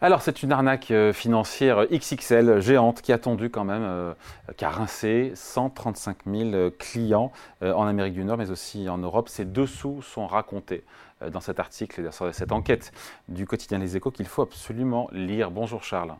alors 0.00 0.22
c'est 0.22 0.44
une 0.44 0.52
arnaque 0.52 0.92
euh, 0.92 1.12
financière 1.12 1.84
XXL 1.90 2.60
géante 2.60 3.02
qui 3.02 3.12
a 3.12 3.18
tendu 3.18 3.50
quand 3.50 3.64
même, 3.64 3.82
euh, 3.82 4.12
qui 4.56 4.64
a 4.64 4.70
rincé 4.70 5.32
135 5.34 6.18
000 6.24 6.50
euh, 6.54 6.70
clients 6.70 7.32
en 7.62 7.86
Amérique 7.86 8.14
du 8.14 8.24
Nord 8.24 8.38
mais 8.38 8.50
aussi 8.50 8.88
en 8.88 8.98
Europe. 8.98 9.28
Ces 9.28 9.44
dessous 9.44 10.02
sont 10.02 10.26
racontés 10.26 10.84
dans 11.32 11.40
cet 11.40 11.58
article 11.58 12.04
dans 12.04 12.32
cette 12.32 12.52
enquête 12.52 12.92
du 13.26 13.44
quotidien 13.44 13.78
Les 13.78 13.96
Échos 13.96 14.12
qu'il 14.12 14.26
faut 14.26 14.42
absolument 14.42 15.08
lire. 15.12 15.50
Bonjour 15.50 15.82
Charles. 15.82 16.14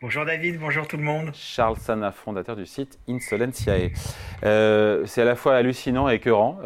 Bonjour 0.00 0.24
David, 0.24 0.60
bonjour 0.60 0.86
tout 0.86 0.96
le 0.96 1.02
monde. 1.02 1.30
Charles 1.34 1.78
Sana, 1.78 2.12
fondateur 2.12 2.54
du 2.54 2.66
site 2.66 2.98
Insolentiae. 3.08 3.90
c'est 4.42 5.22
à 5.22 5.24
la 5.24 5.34
fois 5.34 5.56
hallucinant 5.56 6.08
et 6.08 6.14
écœurant 6.14 6.60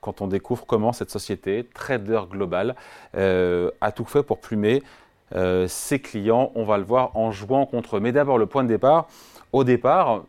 quand 0.00 0.22
on 0.22 0.26
découvre 0.26 0.64
comment 0.64 0.92
cette 0.92 1.10
société, 1.10 1.68
trader 1.74 2.22
global, 2.30 2.74
a 3.14 3.92
tout 3.92 4.06
fait 4.06 4.22
pour 4.22 4.40
plumer 4.40 4.82
euh, 5.34 5.66
ses 5.68 6.00
clients, 6.00 6.52
on 6.54 6.64
va 6.64 6.78
le 6.78 6.84
voir 6.84 7.16
en 7.16 7.30
jouant 7.30 7.66
contre 7.66 7.96
eux. 7.96 8.00
Mais 8.00 8.12
d'abord, 8.12 8.38
le 8.38 8.46
point 8.46 8.62
de 8.62 8.68
départ, 8.68 9.08
au 9.52 9.64
départ, 9.64 10.24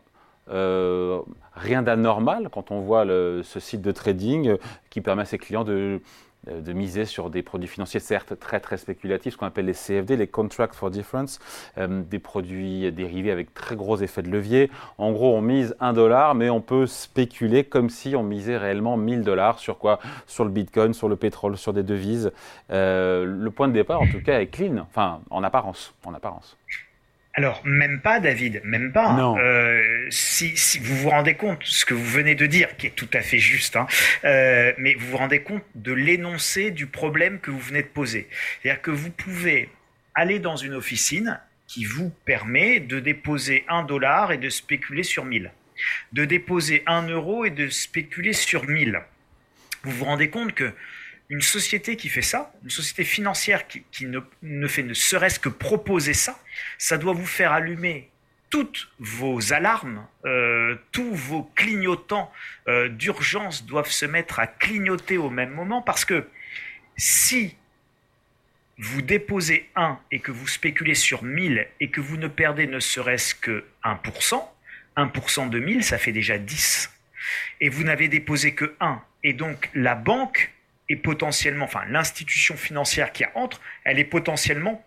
euh, 0.50 1.20
rien 1.54 1.82
d'anormal 1.82 2.48
quand 2.50 2.70
on 2.70 2.80
voit 2.80 3.04
ce 3.06 3.60
site 3.60 3.82
de 3.82 3.92
trading 3.92 4.56
qui 4.90 5.00
permet 5.00 5.22
à 5.22 5.26
ses 5.26 5.38
clients 5.38 5.64
de, 5.64 6.00
de 6.50 6.72
miser 6.72 7.04
sur 7.04 7.30
des 7.30 7.42
produits 7.42 7.68
financiers, 7.68 8.00
certes 8.00 8.38
très 8.38 8.60
très 8.60 8.76
spéculatifs, 8.76 9.34
ce 9.34 9.38
qu'on 9.38 9.46
appelle 9.46 9.66
les 9.66 9.74
CFD, 9.74 10.16
les 10.16 10.26
Contracts 10.26 10.74
for 10.74 10.90
Difference, 10.90 11.38
euh, 11.78 12.02
des 12.02 12.18
produits 12.18 12.90
dérivés 12.90 13.30
avec 13.30 13.54
très 13.54 13.76
gros 13.76 13.96
effets 13.98 14.22
de 14.22 14.30
levier. 14.30 14.70
En 14.98 15.12
gros, 15.12 15.36
on 15.36 15.40
mise 15.40 15.76
un 15.80 15.92
dollar, 15.92 16.34
mais 16.34 16.50
on 16.50 16.60
peut 16.60 16.86
spéculer 16.86 17.64
comme 17.64 17.90
si 17.90 18.16
on 18.16 18.22
misait 18.22 18.56
réellement 18.56 18.96
1000 18.96 19.22
dollars 19.22 19.58
sur 19.58 19.78
quoi? 19.78 20.00
Sur 20.26 20.44
le 20.44 20.50
Bitcoin, 20.50 20.94
sur 20.94 21.08
le 21.08 21.16
pétrole, 21.16 21.56
sur 21.56 21.72
des 21.72 21.82
devises. 21.82 22.32
Euh, 22.70 23.24
le 23.24 23.50
point 23.50 23.68
de 23.68 23.72
départ, 23.72 24.00
en 24.00 24.08
tout 24.08 24.22
cas, 24.22 24.40
est 24.40 24.48
clean, 24.48 24.78
enfin 24.78 25.20
en 25.30 25.42
apparence, 25.44 25.94
en 26.04 26.14
apparence. 26.14 26.56
Alors, 27.34 27.62
même 27.64 28.00
pas, 28.00 28.20
David, 28.20 28.60
même 28.62 28.92
pas. 28.92 29.14
Non. 29.14 29.38
Euh, 29.38 30.06
si, 30.10 30.54
si, 30.56 30.78
vous 30.78 30.94
vous 30.96 31.08
rendez 31.08 31.34
compte, 31.34 31.60
ce 31.64 31.86
que 31.86 31.94
vous 31.94 32.04
venez 32.04 32.34
de 32.34 32.44
dire, 32.44 32.76
qui 32.76 32.88
est 32.88 32.94
tout 32.94 33.08
à 33.14 33.22
fait 33.22 33.38
juste, 33.38 33.76
hein, 33.76 33.86
euh, 34.24 34.72
mais 34.76 34.94
vous 34.94 35.06
vous 35.06 35.16
rendez 35.16 35.40
compte 35.40 35.64
de 35.74 35.92
l'énoncé 35.92 36.70
du 36.70 36.86
problème 36.86 37.40
que 37.40 37.50
vous 37.50 37.58
venez 37.58 37.82
de 37.82 37.88
poser. 37.88 38.28
C'est-à-dire 38.60 38.82
que 38.82 38.90
vous 38.90 39.10
pouvez 39.10 39.70
aller 40.14 40.40
dans 40.40 40.56
une 40.56 40.74
officine 40.74 41.40
qui 41.66 41.86
vous 41.86 42.10
permet 42.26 42.80
de 42.80 43.00
déposer 43.00 43.64
un 43.66 43.82
dollar 43.82 44.30
et 44.32 44.36
de 44.36 44.50
spéculer 44.50 45.02
sur 45.02 45.24
1000, 45.24 45.52
de 46.12 46.24
déposer 46.26 46.82
un 46.86 47.06
euro 47.08 47.46
et 47.46 47.50
de 47.50 47.68
spéculer 47.68 48.34
sur 48.34 48.68
1000. 48.68 49.00
Vous 49.84 49.92
vous 49.92 50.04
rendez 50.04 50.28
compte 50.28 50.52
que 50.52 50.70
une 51.32 51.40
société 51.40 51.96
qui 51.96 52.10
fait 52.10 52.20
ça, 52.20 52.52
une 52.62 52.68
société 52.68 53.04
financière 53.04 53.66
qui, 53.66 54.06
ne, 54.06 54.68
fait 54.68 54.82
ne 54.82 54.92
serait-ce 54.92 55.40
que 55.40 55.48
proposer 55.48 56.12
ça, 56.12 56.38
ça 56.76 56.98
doit 56.98 57.14
vous 57.14 57.24
faire 57.24 57.52
allumer 57.52 58.10
toutes 58.50 58.90
vos 58.98 59.54
alarmes, 59.54 60.06
euh, 60.26 60.76
tous 60.92 61.14
vos 61.14 61.44
clignotants 61.54 62.30
euh, 62.68 62.90
d'urgence 62.90 63.64
doivent 63.64 63.90
se 63.90 64.04
mettre 64.04 64.40
à 64.40 64.46
clignoter 64.46 65.16
au 65.16 65.30
même 65.30 65.52
moment 65.52 65.80
parce 65.80 66.04
que 66.04 66.28
si 66.98 67.56
vous 68.76 69.00
déposez 69.00 69.70
1 69.74 69.98
et 70.10 70.20
que 70.20 70.32
vous 70.32 70.46
spéculez 70.46 70.94
sur 70.94 71.22
1000 71.22 71.66
et 71.80 71.88
que 71.88 72.02
vous 72.02 72.18
ne 72.18 72.28
perdez 72.28 72.66
ne 72.66 72.78
serait-ce 72.78 73.34
que 73.34 73.64
1%, 73.84 74.44
1% 74.98 75.48
de 75.48 75.58
1000, 75.58 75.82
ça 75.82 75.96
fait 75.96 76.12
déjà 76.12 76.36
10. 76.36 76.90
Et 77.62 77.70
vous 77.70 77.84
n'avez 77.84 78.08
déposé 78.08 78.54
que 78.54 78.74
1. 78.80 79.00
Et 79.24 79.32
donc 79.32 79.70
la 79.72 79.94
banque 79.94 80.52
potentiellement, 80.96 81.64
enfin 81.64 81.84
l'institution 81.88 82.56
financière 82.56 83.12
qui 83.12 83.24
entre, 83.34 83.60
elle 83.84 83.98
est 83.98 84.04
potentiellement, 84.04 84.84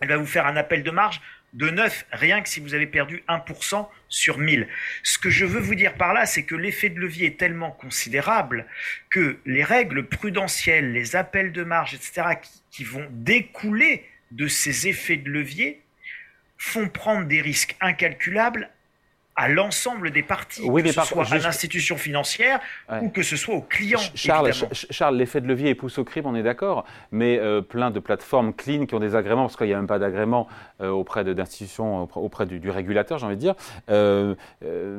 elle 0.00 0.08
va 0.08 0.16
vous 0.16 0.26
faire 0.26 0.46
un 0.46 0.56
appel 0.56 0.82
de 0.82 0.90
marge 0.90 1.20
de 1.52 1.68
9, 1.68 2.06
rien 2.12 2.42
que 2.42 2.48
si 2.48 2.60
vous 2.60 2.74
avez 2.74 2.86
perdu 2.86 3.24
1% 3.28 3.88
sur 4.08 4.38
1000. 4.38 4.68
Ce 5.02 5.18
que 5.18 5.30
je 5.30 5.44
veux 5.44 5.60
vous 5.60 5.74
dire 5.74 5.94
par 5.94 6.14
là, 6.14 6.26
c'est 6.26 6.44
que 6.44 6.54
l'effet 6.54 6.88
de 6.90 7.00
levier 7.00 7.26
est 7.26 7.38
tellement 7.38 7.72
considérable 7.72 8.66
que 9.10 9.38
les 9.46 9.64
règles 9.64 10.06
prudentielles, 10.06 10.92
les 10.92 11.16
appels 11.16 11.52
de 11.52 11.64
marge, 11.64 11.94
etc., 11.94 12.38
qui 12.70 12.84
vont 12.84 13.06
découler 13.10 14.06
de 14.30 14.46
ces 14.46 14.86
effets 14.86 15.16
de 15.16 15.28
levier, 15.28 15.82
font 16.56 16.88
prendre 16.88 17.26
des 17.26 17.40
risques 17.40 17.74
incalculables 17.80 18.70
à 19.40 19.48
l'ensemble 19.48 20.10
des 20.10 20.22
parties, 20.22 20.68
que 20.70 20.92
ce 20.92 21.00
soit 21.00 21.32
à 21.32 21.38
l'institution 21.38 21.96
financière 21.96 22.60
ou 23.00 23.08
que 23.08 23.22
ce 23.22 23.36
soit 23.36 23.54
aux 23.54 23.62
clients. 23.62 23.98
Charles, 24.14 24.52
Charles 24.72 25.16
l'effet 25.16 25.40
de 25.40 25.46
levier 25.46 25.70
est 25.70 25.74
pousse 25.74 25.96
au 25.98 26.04
crime, 26.04 26.26
on 26.26 26.34
est 26.34 26.42
d'accord, 26.42 26.84
mais 27.10 27.38
euh, 27.38 27.62
plein 27.62 27.90
de 27.90 28.00
plateformes 28.00 28.52
clean 28.52 28.84
qui 28.84 28.94
ont 28.94 29.00
des 29.00 29.16
agréments, 29.16 29.44
parce 29.44 29.56
qu'il 29.56 29.68
n'y 29.68 29.72
a 29.72 29.78
même 29.78 29.86
pas 29.86 29.98
d'agrément 29.98 30.46
euh, 30.82 30.90
auprès 30.90 31.24
d'institutions, 31.24 32.02
auprès 32.16 32.44
du, 32.44 32.68
régulateur, 32.68 33.18
j'ai 33.18 33.24
envie 33.24 33.36
de 33.36 33.40
dire. 33.40 33.54
Euh, 33.88 34.34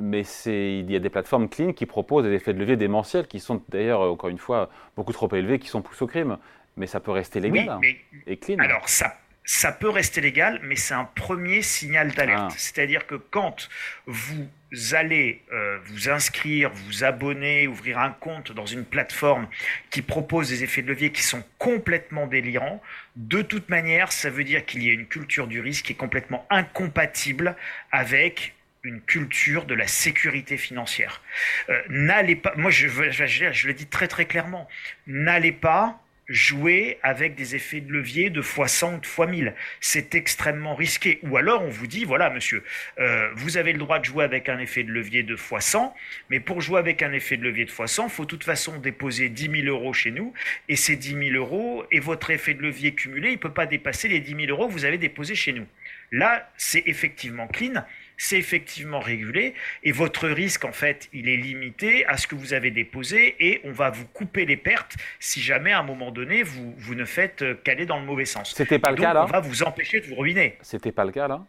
mais 0.01 0.23
il 0.47 0.91
y 0.91 0.95
a 0.95 0.99
des 0.99 1.09
plateformes 1.09 1.47
clean 1.47 1.73
qui 1.73 1.85
proposent 1.85 2.23
des 2.23 2.33
effets 2.33 2.53
de 2.53 2.59
levier 2.59 2.77
démentiels, 2.77 3.27
qui 3.27 3.39
sont 3.39 3.61
d'ailleurs, 3.69 4.01
encore 4.01 4.31
une 4.31 4.39
fois, 4.39 4.69
beaucoup 4.95 5.13
trop 5.13 5.31
élevés, 5.35 5.59
qui 5.59 5.67
sont 5.67 5.83
poussés 5.83 6.03
au 6.03 6.07
crime. 6.07 6.37
Mais 6.77 6.87
ça 6.87 6.99
peut 6.99 7.11
rester 7.11 7.39
légal 7.39 7.69
hein, 7.69 7.79
et 8.25 8.37
clean. 8.37 8.57
Alors 8.57 8.89
ça 8.89 9.13
ça 9.43 9.71
peut 9.71 9.89
rester 9.89 10.21
légal, 10.21 10.59
mais 10.63 10.75
c'est 10.75 10.93
un 10.93 11.05
premier 11.05 11.61
signal 11.61 12.11
d'alerte. 12.11 12.51
Ah. 12.51 12.55
C'est-à-dire 12.57 13.07
que 13.07 13.15
quand 13.15 13.69
vous 14.05 14.47
allez 14.91 15.41
euh, 15.51 15.79
vous 15.85 16.09
inscrire, 16.09 16.71
vous 16.71 17.03
abonner, 17.03 17.67
ouvrir 17.67 17.99
un 17.99 18.11
compte 18.11 18.51
dans 18.51 18.65
une 18.65 18.85
plateforme 18.85 19.47
qui 19.89 20.01
propose 20.01 20.49
des 20.49 20.63
effets 20.63 20.81
de 20.81 20.87
levier 20.87 21.11
qui 21.11 21.23
sont 21.23 21.43
complètement 21.57 22.27
délirants, 22.27 22.81
de 23.15 23.41
toute 23.41 23.69
manière, 23.69 24.11
ça 24.11 24.29
veut 24.29 24.43
dire 24.43 24.65
qu'il 24.65 24.83
y 24.83 24.89
a 24.89 24.93
une 24.93 25.07
culture 25.07 25.47
du 25.47 25.59
risque 25.59 25.85
qui 25.85 25.93
est 25.93 25.95
complètement 25.95 26.45
incompatible 26.49 27.55
avec 27.91 28.53
une 28.83 29.01
culture 29.01 29.65
de 29.65 29.75
la 29.75 29.87
sécurité 29.87 30.57
financière. 30.57 31.21
Euh, 31.69 31.81
n'allez 31.89 32.35
pas, 32.35 32.53
moi 32.55 32.71
je, 32.71 32.87
je, 32.87 33.25
je 33.25 33.67
le 33.67 33.73
dis 33.73 33.85
très 33.87 34.07
très 34.07 34.25
clairement, 34.25 34.67
n'allez 35.07 35.51
pas 35.51 36.00
jouer 36.31 36.97
avec 37.03 37.35
des 37.35 37.55
effets 37.55 37.81
de 37.81 37.91
levier 37.91 38.29
de 38.29 38.41
x100 38.41 38.95
ou 38.95 38.99
de 38.99 39.05
x1000. 39.05 39.53
C'est 39.79 40.15
extrêmement 40.15 40.75
risqué. 40.75 41.19
Ou 41.23 41.37
alors 41.37 41.63
on 41.63 41.69
vous 41.69 41.87
dit, 41.87 42.05
voilà 42.05 42.29
monsieur, 42.29 42.63
euh, 42.99 43.29
vous 43.35 43.57
avez 43.57 43.73
le 43.73 43.79
droit 43.79 43.99
de 43.99 44.05
jouer 44.05 44.23
avec 44.23 44.49
un 44.49 44.59
effet 44.59 44.83
de 44.83 44.91
levier 44.91 45.23
de 45.23 45.35
x100, 45.35 45.93
mais 46.29 46.39
pour 46.39 46.61
jouer 46.61 46.79
avec 46.79 47.03
un 47.03 47.11
effet 47.11 47.37
de 47.37 47.43
levier 47.43 47.65
de 47.65 47.71
x100, 47.71 48.05
il 48.05 48.09
faut 48.09 48.23
de 48.23 48.29
toute 48.29 48.43
façon 48.43 48.79
déposer 48.79 49.29
10 49.29 49.63
000 49.63 49.67
euros 49.67 49.93
chez 49.93 50.11
nous, 50.11 50.33
et 50.69 50.75
ces 50.75 50.95
10 50.95 51.31
000 51.31 51.35
euros, 51.35 51.85
et 51.91 51.99
votre 51.99 52.31
effet 52.31 52.53
de 52.53 52.61
levier 52.61 52.93
cumulé, 52.93 53.29
il 53.29 53.33
ne 53.33 53.37
peut 53.37 53.53
pas 53.53 53.65
dépasser 53.65 54.07
les 54.07 54.19
10 54.19 54.45
000 54.45 54.49
euros 54.49 54.67
que 54.67 54.73
vous 54.73 54.85
avez 54.85 54.97
déposés 54.97 55.35
chez 55.35 55.53
nous. 55.53 55.67
Là, 56.11 56.51
c'est 56.57 56.83
effectivement 56.87 57.47
clean, 57.47 57.85
c'est 58.21 58.37
effectivement 58.37 58.99
régulé 58.99 59.55
et 59.83 59.91
votre 59.91 60.27
risque, 60.27 60.63
en 60.63 60.71
fait, 60.71 61.09
il 61.11 61.27
est 61.27 61.37
limité 61.37 62.05
à 62.05 62.17
ce 62.17 62.27
que 62.27 62.35
vous 62.35 62.53
avez 62.53 62.69
déposé 62.69 63.35
et 63.39 63.61
on 63.63 63.71
va 63.71 63.89
vous 63.89 64.05
couper 64.05 64.45
les 64.45 64.57
pertes 64.57 64.95
si 65.19 65.41
jamais 65.41 65.71
à 65.71 65.79
un 65.79 65.83
moment 65.83 66.11
donné 66.11 66.43
vous, 66.43 66.75
vous 66.77 66.93
ne 66.93 67.05
faites 67.05 67.43
qu'aller 67.63 67.87
dans 67.87 67.99
le 67.99 68.05
mauvais 68.05 68.25
sens. 68.25 68.53
C'était 68.55 68.77
pas 68.77 68.91
le 68.91 68.97
cas 68.97 69.13
là 69.13 69.23
On 69.23 69.31
va 69.31 69.39
vous 69.39 69.63
empêcher 69.63 70.01
de 70.01 70.05
vous 70.05 70.15
ruiner. 70.15 70.57
C'était 70.61 70.91
pas 70.91 71.03
le 71.03 71.11
cas 71.11 71.27
là 71.27 71.43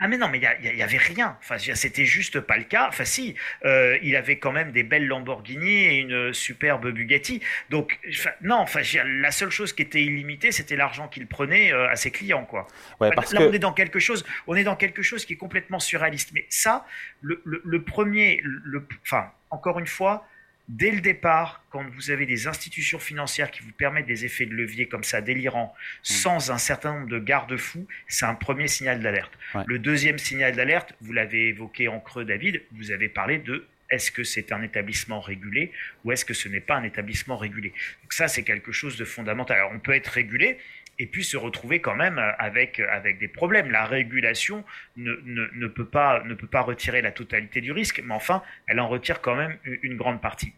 ah 0.00 0.06
mais 0.06 0.16
non, 0.16 0.28
mais 0.28 0.38
il 0.38 0.76
y, 0.76 0.82
avait 0.82 0.96
rien. 0.96 1.36
Enfin, 1.40 1.58
c'était 1.58 2.04
juste 2.04 2.38
pas 2.38 2.56
le 2.56 2.62
cas. 2.62 2.86
Enfin 2.86 3.04
si, 3.04 3.34
euh, 3.64 3.98
il 4.00 4.14
avait 4.14 4.38
quand 4.38 4.52
même 4.52 4.70
des 4.70 4.84
belles 4.84 5.08
Lamborghini 5.08 5.86
et 5.86 5.98
une 5.98 6.32
superbe 6.32 6.90
Bugatti. 6.92 7.42
Donc 7.70 7.98
non, 8.40 8.56
enfin 8.56 8.80
la 9.04 9.32
seule 9.32 9.50
chose 9.50 9.72
qui 9.72 9.82
était 9.82 10.02
illimitée, 10.02 10.52
c'était 10.52 10.76
l'argent 10.76 11.08
qu'il 11.08 11.26
prenait 11.26 11.72
euh, 11.72 11.88
à 11.88 11.96
ses 11.96 12.12
clients, 12.12 12.44
quoi. 12.44 12.68
Ouais, 13.00 13.10
parce 13.12 13.32
Là, 13.32 13.42
on 13.42 13.52
est 13.52 13.58
dans 13.58 13.72
quelque 13.72 13.98
chose, 13.98 14.24
on 14.46 14.54
est 14.54 14.64
dans 14.64 14.76
quelque 14.76 15.02
chose 15.02 15.24
qui 15.24 15.32
est 15.32 15.36
complètement 15.36 15.80
surréaliste. 15.80 16.30
Mais 16.32 16.46
ça, 16.48 16.86
le, 17.20 17.42
le 17.44 17.82
premier, 17.82 18.40
le, 18.44 18.86
enfin 19.02 19.32
encore 19.50 19.80
une 19.80 19.86
fois, 19.86 20.26
dès 20.68 20.90
le 20.90 21.00
départ, 21.00 21.64
quand 21.70 21.84
vous 21.90 22.10
avez 22.10 22.26
des 22.26 22.46
institutions 22.46 22.98
financières 22.98 23.50
qui 23.50 23.62
vous 23.62 23.72
permettent 23.72 24.06
des 24.06 24.24
effets 24.24 24.46
de 24.46 24.54
levier 24.54 24.86
comme 24.86 25.04
ça 25.04 25.20
délirants, 25.20 25.74
mmh. 25.74 25.98
sans 26.02 26.50
un 26.50 26.58
certain 26.58 26.94
nombre 26.94 27.08
de 27.08 27.18
garde-fous, 27.18 27.86
c'est 28.06 28.26
un 28.26 28.34
premier 28.34 28.68
signal 28.68 29.00
d'alerte. 29.00 29.32
Le 29.66 29.78
deuxième 29.78 30.18
signal 30.18 30.54
d'alerte, 30.54 30.94
vous 31.00 31.12
l'avez 31.12 31.48
évoqué 31.48 31.88
en 31.88 32.00
creux, 32.00 32.24
David, 32.24 32.62
vous 32.72 32.90
avez 32.90 33.08
parlé 33.08 33.38
de 33.38 33.66
est-ce 33.90 34.10
que 34.10 34.22
c'est 34.22 34.52
un 34.52 34.62
établissement 34.62 35.20
régulé 35.20 35.72
ou 36.04 36.12
est-ce 36.12 36.24
que 36.24 36.34
ce 36.34 36.48
n'est 36.48 36.60
pas 36.60 36.76
un 36.76 36.84
établissement 36.84 37.36
régulé 37.36 37.70
Donc 38.02 38.12
ça, 38.12 38.28
c'est 38.28 38.42
quelque 38.42 38.72
chose 38.72 38.96
de 38.96 39.04
fondamental. 39.04 39.56
Alors, 39.56 39.72
on 39.72 39.78
peut 39.78 39.94
être 39.94 40.08
régulé, 40.08 40.58
et 40.98 41.06
puis 41.06 41.24
se 41.24 41.36
retrouver 41.36 41.80
quand 41.80 41.94
même 41.94 42.18
avec, 42.38 42.80
avec 42.80 43.18
des 43.18 43.28
problèmes. 43.28 43.70
La 43.70 43.84
régulation 43.84 44.64
ne, 44.96 45.12
ne, 45.24 45.48
ne, 45.54 45.66
peut 45.68 45.86
pas, 45.86 46.22
ne 46.24 46.34
peut 46.34 46.46
pas 46.46 46.60
retirer 46.60 47.02
la 47.02 47.12
totalité 47.12 47.60
du 47.60 47.72
risque, 47.72 48.02
mais 48.04 48.14
enfin, 48.14 48.42
elle 48.66 48.80
en 48.80 48.88
retire 48.88 49.20
quand 49.20 49.36
même 49.36 49.56
une 49.82 49.96
grande 49.96 50.20
partie. 50.20 50.52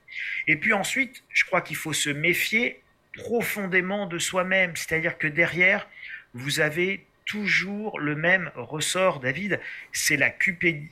Et 0.46 0.56
puis 0.56 0.72
ensuite, 0.72 1.24
je 1.30 1.44
crois 1.44 1.60
qu'il 1.60 1.76
faut 1.76 1.92
se 1.92 2.10
méfier 2.10 2.82
profondément 3.12 4.06
de 4.06 4.18
soi-même, 4.18 4.76
c'est-à-dire 4.76 5.18
que 5.18 5.26
derrière, 5.26 5.88
vous 6.32 6.60
avez 6.60 7.04
toujours 7.30 8.00
le 8.00 8.16
même 8.16 8.50
ressort, 8.56 9.20
David. 9.20 9.60
C'est 9.92 10.16
la, 10.16 10.32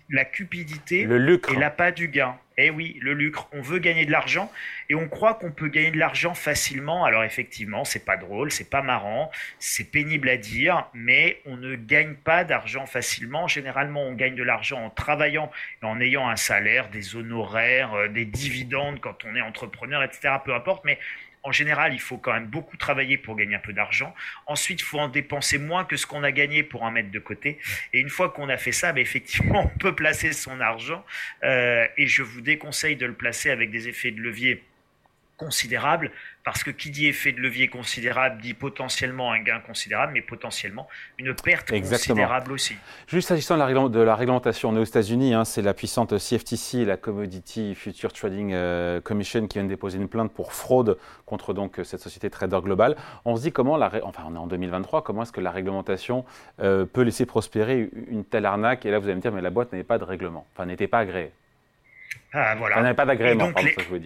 la 0.09 0.25
cupidité 0.25 1.03
le 1.03 1.19
lucre. 1.19 1.53
et 1.53 1.57
l'appât 1.57 1.91
du 1.91 2.07
gain. 2.09 2.39
Eh 2.61 2.71
oui, 2.71 2.97
le 3.01 3.13
lucre. 3.13 3.49
On 3.53 3.61
veut 3.61 3.79
gagner 3.79 4.05
de 4.05 4.13
l'argent 4.13 4.51
et 4.89 4.95
on 4.95 5.09
croit 5.09 5.35
qu'on 5.35 5.53
peut 5.53 5.69
gagner 5.69 5.91
de 5.91 5.99
l'argent 5.99 6.35
facilement. 6.35 7.05
Alors 7.05 7.25
effectivement, 7.25 7.85
c'est 7.85 8.05
pas 8.05 8.17
drôle, 8.17 8.51
c'est 8.51 8.69
pas 8.71 8.83
marrant, 8.83 9.31
c'est 9.59 9.91
pénible 9.91 10.29
à 10.29 10.37
dire, 10.37 10.87
mais 10.93 11.41
on 11.47 11.57
ne 11.57 11.77
gagne 11.77 12.15
pas 12.15 12.43
d'argent 12.45 12.87
facilement. 12.87 13.47
Généralement, 13.47 14.03
on 14.03 14.15
gagne 14.15 14.35
de 14.35 14.43
l'argent 14.43 14.85
en 14.85 14.91
travaillant 14.91 15.51
et 15.83 15.87
en 15.87 16.01
ayant 16.01 16.29
un 16.29 16.37
salaire, 16.37 16.89
des 16.91 17.15
honoraires, 17.15 17.95
euh, 17.95 18.09
des 18.09 18.25
dividendes 18.25 19.01
quand 19.01 19.25
on 19.25 19.37
est 19.37 19.41
entrepreneur, 19.41 20.03
etc. 20.03 20.35
Peu 20.45 20.55
importe, 20.55 20.85
mais 20.85 20.99
en 21.49 21.53
général, 21.53 21.95
il 21.95 22.01
faut 22.01 22.19
quand 22.19 22.35
même 22.35 22.47
beaucoup 22.47 22.77
travailler 22.77 23.17
pour 23.17 23.35
gagner 23.35 23.55
un 23.55 23.59
peu 23.59 23.73
d'argent. 23.73 24.15
Ensuite, 24.47 24.83
il 24.83 24.85
faut 24.85 24.99
en 24.99 25.09
dépenser 25.09 25.57
moins 25.59 25.87
que 25.87 25.97
ce 25.97 26.07
qu'on 26.07 26.23
a 26.23 26.31
gagné 26.31 26.63
pour 26.63 26.83
en 26.83 26.91
mettre 26.91 27.11
de 27.11 27.19
côté. 27.19 27.59
Et 27.95 28.01
une 28.01 28.11
fois 28.11 28.29
qu'on 28.29 28.51
a 28.51 28.59
fait 28.59 28.73
ça, 28.73 28.93
ben, 28.93 29.01
effectivement, 29.01 29.65
on 29.75 29.79
peut 29.79 29.95
placer 29.95 30.33
son 30.33 30.61
argent. 30.61 31.03
Euh, 31.45 31.87
et 31.97 32.07
je 32.07 32.23
vous 32.23 32.43
déconseille 32.43 32.97
de 32.97 33.07
le 33.07 33.15
placer 33.15 33.49
avec 33.49 33.71
des 33.71 33.89
effets 33.89 34.11
de 34.11 34.21
levier 34.21 34.63
considérable, 35.39 36.11
parce 36.49 36.65
que 36.65 36.71
qui 36.71 36.89
dit 36.91 37.07
effet 37.09 37.33
de 37.33 37.41
levier 37.41 37.69
considérable 37.69 38.41
dit 38.41 38.55
potentiellement 38.55 39.33
un 39.33 39.43
gain 39.43 39.61
considérable, 39.61 40.15
mais 40.15 40.23
potentiellement 40.23 40.89
une 41.19 41.35
perte 41.35 41.71
considérable 41.71 42.53
aussi. 42.53 42.75
Juste 43.07 43.29
s'agissant 43.29 43.55
de 43.91 44.01
la 44.01 44.17
réglementation, 44.17 44.71
on 44.71 44.77
est 44.77 44.79
aux 44.79 44.85
États-Unis, 44.85 45.35
hein, 45.35 45.45
c'est 45.45 45.61
la 45.61 45.75
puissante 45.75 46.17
CFTC, 46.17 46.87
la 46.87 46.97
Commodity 46.97 47.75
Future 47.75 48.15
Trading 48.15 48.53
euh, 48.55 48.99
Commission, 49.03 49.47
qui 49.47 49.59
vient 49.59 49.65
de 49.65 49.69
déposer 49.69 49.99
une 49.99 50.09
plainte 50.09 50.33
pour 50.33 50.55
fraude 50.55 50.97
contre 51.27 51.53
donc 51.53 51.83
cette 51.85 52.01
société 52.01 52.31
Trader 52.31 52.61
Global. 52.63 52.97
On 53.27 53.37
se 53.37 53.43
dit 53.43 53.53
comment, 53.53 53.77
la 53.77 53.93
enfin 54.05 54.23
on 54.27 54.35
est 54.35 54.39
en 54.39 54.47
2023, 54.47 55.05
comment 55.05 55.25
est-ce 55.25 55.33
que 55.33 55.43
la 55.43 55.51
réglementation 55.51 56.25
euh, 56.63 56.87
peut 56.87 57.03
laisser 57.03 57.27
prospérer 57.27 57.91
une 58.11 58.25
telle 58.25 58.47
arnaque? 58.47 58.87
Et 58.87 58.91
là 58.91 58.99
vous 58.99 59.05
allez 59.05 59.17
me 59.17 59.21
dire, 59.21 59.33
mais 59.33 59.43
la 59.43 59.51
boîte 59.51 59.73
n'avait 59.73 59.85
pas 59.85 59.99
de 59.99 60.05
règlement, 60.05 60.47
enfin 60.55 60.65
n'était 60.65 60.89
pas 60.89 61.01
agréée. 61.01 61.31
Ah, 62.33 62.55
voilà. 62.57 62.83
n'avait 62.83 62.95
pas 62.95 63.07
d'agrément, 63.07 63.53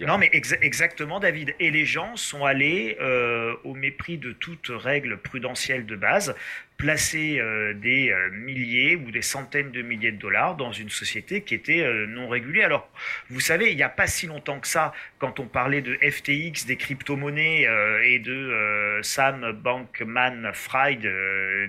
Non, 0.07 0.17
mais 0.17 0.29
exactement, 0.31 1.19
David. 1.19 1.55
Et 1.59 1.71
les 1.71 1.85
gens 1.85 2.15
sont 2.15 2.45
allés, 2.45 2.97
euh, 3.01 3.53
au 3.65 3.73
mépris 3.73 4.17
de 4.17 4.31
toute 4.31 4.69
règle 4.69 5.17
prudentielle 5.17 5.85
de 5.85 5.97
base, 5.97 6.33
placer 6.77 7.39
euh, 7.39 7.73
des 7.73 8.09
euh, 8.09 8.29
milliers 8.31 8.95
ou 8.95 9.11
des 9.11 9.21
centaines 9.21 9.71
de 9.71 9.81
milliers 9.81 10.11
de 10.11 10.17
dollars 10.17 10.55
dans 10.55 10.71
une 10.71 10.89
société 10.89 11.41
qui 11.41 11.53
était 11.53 11.85
non 12.07 12.29
régulée. 12.29 12.63
Alors, 12.63 12.89
vous 13.29 13.41
savez, 13.41 13.71
il 13.71 13.75
n'y 13.75 13.83
a 13.83 13.89
pas 13.89 14.07
si 14.07 14.25
longtemps 14.27 14.59
que 14.59 14.67
ça, 14.67 14.93
quand 15.19 15.41
on 15.41 15.45
parlait 15.45 15.81
de 15.81 15.95
FTX, 15.95 16.65
des 16.65 16.77
crypto-monnaies 16.77 17.67
et 18.05 18.19
de 18.19 18.99
Sam 19.01 19.51
Bankman-Fried, 19.51 21.07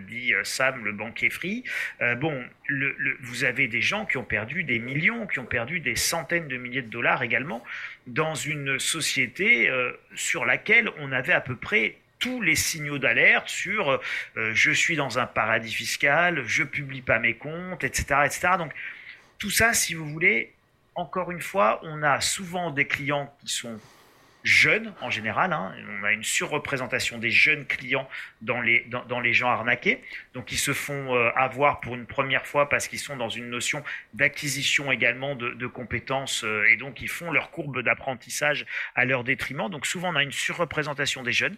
dit 0.08 0.32
Sam 0.44 0.84
le 0.84 0.92
banquier 0.92 1.30
free, 1.30 1.64
bon, 2.18 2.44
le, 2.66 2.96
vous 3.20 3.44
avez 3.44 3.68
des 3.68 3.80
gens 3.80 4.06
qui 4.06 4.16
ont 4.16 4.24
perdu 4.24 4.64
des 4.64 4.78
millions, 4.78 5.26
qui 5.26 5.38
ont 5.38 5.46
perdu 5.46 5.80
des 5.80 5.96
centaines 5.96 6.43
de 6.48 6.56
milliers 6.56 6.82
de 6.82 6.90
dollars 6.90 7.22
également 7.22 7.64
dans 8.06 8.34
une 8.34 8.78
société 8.78 9.70
sur 10.14 10.44
laquelle 10.44 10.90
on 10.98 11.12
avait 11.12 11.32
à 11.32 11.40
peu 11.40 11.56
près 11.56 11.96
tous 12.24 12.40
les 12.40 12.54
signaux 12.54 12.98
d'alerte 12.98 13.50
sur 13.50 13.90
euh, 13.90 13.98
je 14.54 14.70
suis 14.70 14.96
dans 14.96 15.18
un 15.18 15.26
paradis 15.26 15.74
fiscal, 15.74 16.42
je 16.46 16.62
publie 16.62 17.02
pas 17.02 17.18
mes 17.18 17.34
comptes, 17.34 17.84
etc., 17.84 18.22
etc. 18.24 18.48
Donc 18.56 18.72
tout 19.38 19.50
ça, 19.50 19.74
si 19.74 19.92
vous 19.92 20.06
voulez, 20.06 20.54
encore 20.94 21.30
une 21.30 21.42
fois, 21.42 21.80
on 21.82 22.02
a 22.02 22.22
souvent 22.22 22.70
des 22.70 22.86
clients 22.86 23.34
qui 23.40 23.52
sont 23.52 23.78
jeunes 24.44 24.92
en 25.00 25.10
général. 25.10 25.52
Hein. 25.52 25.74
on 26.00 26.04
a 26.04 26.12
une 26.12 26.22
surreprésentation 26.22 27.18
des 27.18 27.30
jeunes 27.30 27.66
clients 27.66 28.08
dans 28.42 28.60
les, 28.60 28.86
dans, 29.08 29.20
les 29.20 29.32
gens 29.32 29.48
arnaqués. 29.48 30.00
Donc 30.34 30.52
ils 30.52 30.58
se 30.58 30.74
font 30.74 31.14
euh, 31.14 31.30
avoir 31.34 31.80
pour 31.80 31.94
une 31.94 32.06
première 32.06 32.46
fois 32.46 32.68
parce 32.68 32.86
qu'ils 32.86 32.98
sont 32.98 33.16
dans 33.16 33.30
une 33.30 33.48
notion 33.48 33.82
d'acquisition 34.12 34.92
également 34.92 35.34
de, 35.34 35.66
compétences 35.66 36.44
euh, 36.44 36.70
et 36.70 36.76
donc 36.76 37.00
ils 37.00 37.08
font 37.08 37.32
leur 37.32 37.50
courbe 37.50 37.82
d'apprentissage 37.82 38.66
à 38.94 39.06
leur 39.06 39.24
détriment. 39.24 39.70
Donc 39.70 39.86
souvent 39.86 40.12
on 40.12 40.16
a 40.16 40.22
une 40.22 40.32
surreprésentation 40.32 41.22
des 41.22 41.32
jeunes. 41.32 41.56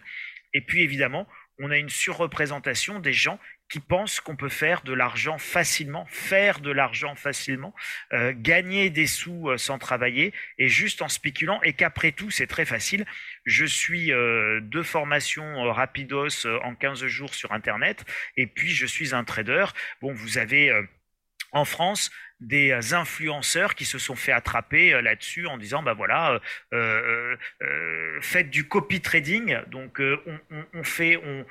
Et 0.53 0.61
puis 0.61 0.81
évidemment, 0.81 1.27
on 1.59 1.71
a 1.71 1.77
une 1.77 1.89
surreprésentation 1.89 2.99
des 2.99 3.13
gens 3.13 3.39
qui 3.69 3.79
pensent 3.79 4.19
qu'on 4.19 4.35
peut 4.35 4.49
faire 4.49 4.81
de 4.81 4.93
l'argent 4.93 5.37
facilement, 5.37 6.05
faire 6.09 6.59
de 6.59 6.71
l'argent 6.71 7.15
facilement, 7.15 7.73
euh, 8.13 8.33
gagner 8.35 8.89
des 8.89 9.07
sous 9.07 9.49
euh, 9.49 9.57
sans 9.57 9.77
travailler 9.77 10.33
et 10.57 10.69
juste 10.69 11.01
en 11.01 11.09
spéculant 11.09 11.61
et 11.63 11.73
qu'après 11.73 12.11
tout 12.11 12.31
c'est 12.31 12.47
très 12.47 12.65
facile. 12.65 13.05
Je 13.45 13.65
suis 13.65 14.11
euh, 14.11 14.59
deux 14.61 14.83
formations 14.83 15.63
rapidos 15.71 16.45
en 16.63 16.75
15 16.75 17.05
jours 17.07 17.33
sur 17.33 17.51
Internet 17.51 18.05
et 18.37 18.47
puis 18.47 18.69
je 18.69 18.85
suis 18.85 19.13
un 19.13 19.23
trader. 19.23 19.65
Bon, 20.01 20.13
vous 20.13 20.37
avez 20.37 20.71
en 21.51 21.65
France 21.65 22.11
des 22.39 22.71
euh, 22.71 22.95
influenceurs 22.95 23.75
qui 23.75 23.85
se 23.85 23.97
sont 23.97 24.15
fait 24.15 24.31
attraper 24.31 24.93
euh, 24.93 25.01
là-dessus 25.01 25.47
en 25.47 25.57
disant 25.57 25.81
bah 25.81 25.93
voilà 25.93 26.39
euh, 26.73 27.35
faites 28.21 28.49
du 28.49 28.67
copy 28.67 29.01
trading. 29.01 29.57
Donc 29.67 29.99
on, 30.73 30.83
fait 30.83 31.17
on, 31.17 31.45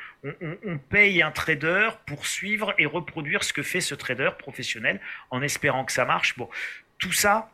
on, 0.64 0.78
paye 0.78 1.22
un 1.22 1.30
trader 1.30 1.90
pour 2.06 2.26
suivre 2.26 2.74
et 2.78 2.86
reproduire 2.86 3.44
ce 3.44 3.52
que 3.52 3.62
fait 3.62 3.80
ce 3.80 3.94
trader 3.94 4.30
professionnel 4.38 5.00
en 5.30 5.42
espérant 5.42 5.84
que 5.84 5.92
ça 5.92 6.04
marche. 6.04 6.36
Bon 6.36 6.48
tout 6.98 7.12
ça 7.12 7.50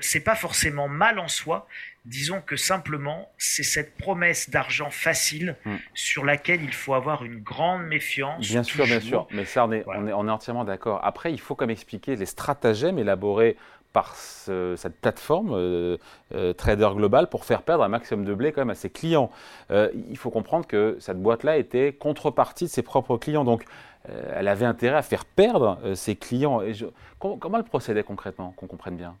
c'est 0.00 0.20
pas 0.20 0.34
forcément 0.34 0.88
mal 0.88 1.18
en 1.18 1.28
soi 1.28 1.68
Disons 2.08 2.40
que 2.40 2.56
simplement, 2.56 3.28
c'est 3.36 3.62
cette 3.62 3.94
promesse 3.98 4.48
d'argent 4.48 4.88
facile 4.88 5.56
hmm. 5.66 5.74
sur 5.92 6.24
laquelle 6.24 6.62
il 6.62 6.72
faut 6.72 6.94
avoir 6.94 7.22
une 7.22 7.40
grande 7.40 7.82
méfiance. 7.82 8.48
Bien 8.48 8.62
sûr, 8.62 8.86
bien 8.86 9.00
sûr. 9.00 9.26
Mais 9.30 9.44
ça, 9.44 9.66
on 9.66 9.72
est, 9.72 9.84
on 9.86 10.08
est, 10.08 10.30
entièrement 10.30 10.64
d'accord. 10.64 11.00
Après, 11.04 11.34
il 11.34 11.40
faut 11.40 11.54
comme 11.54 11.68
expliquer 11.68 12.16
les 12.16 12.24
stratagèmes 12.24 12.98
élaborés 12.98 13.58
par 13.92 14.14
cette 14.14 15.00
plateforme 15.00 15.52
euh, 15.52 15.96
euh, 16.34 16.52
Trader 16.52 16.90
Global 16.94 17.28
pour 17.28 17.44
faire 17.44 17.62
perdre 17.62 17.84
un 17.84 17.88
maximum 17.88 18.24
de 18.24 18.34
blé 18.34 18.52
quand 18.52 18.60
même 18.60 18.70
à 18.70 18.74
ses 18.74 18.90
clients. 18.90 19.30
Euh, 19.70 19.90
il 20.10 20.16
faut 20.16 20.30
comprendre 20.30 20.66
que 20.66 20.96
cette 21.00 21.20
boîte-là 21.20 21.56
était 21.56 21.92
contrepartie 21.92 22.64
de 22.64 22.70
ses 22.70 22.82
propres 22.82 23.16
clients. 23.16 23.44
Donc, 23.44 23.64
elle 24.06 24.48
avait 24.48 24.66
intérêt 24.66 24.96
à 24.96 25.02
faire 25.02 25.24
perdre 25.24 25.94
ses 25.94 26.16
clients. 26.16 26.62
Et 26.62 26.72
comment, 27.18 27.36
comment 27.36 27.58
elle 27.58 27.64
procédait 27.64 28.02
concrètement, 28.02 28.52
qu'on 28.56 28.66
comprenne 28.66 28.96
bien? 28.96 29.16